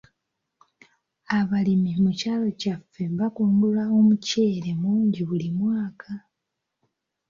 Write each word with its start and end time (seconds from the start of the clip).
Abalimi 1.37 1.91
mu 2.03 2.11
kyalo 2.19 2.47
kyaffe 2.61 3.03
bakungula 3.19 3.83
omuceere 3.97 4.71
mungi 4.81 5.21
buli 5.27 5.49
mwaka. 5.57 6.11